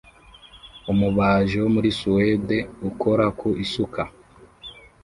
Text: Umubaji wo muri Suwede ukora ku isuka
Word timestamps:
Umubaji 0.91 1.55
wo 1.63 1.69
muri 1.75 1.89
Suwede 1.99 2.57
ukora 2.89 3.25
ku 3.39 3.47
isuka 3.63 4.01